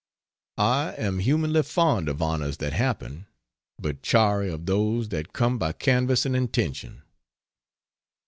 I 0.57 0.93
am 0.97 1.19
humanly 1.19 1.61
fond 1.61 2.09
of 2.09 2.23
honors 2.23 2.57
that 2.57 2.73
happen 2.73 3.27
but 3.79 4.01
chary 4.01 4.49
of 4.49 4.65
those 4.65 5.09
that 5.09 5.31
come 5.31 5.59
by 5.59 5.73
canvass 5.73 6.25
and 6.25 6.35
intention. 6.35 7.03